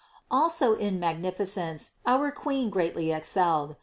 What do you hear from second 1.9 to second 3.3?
our Queen greatly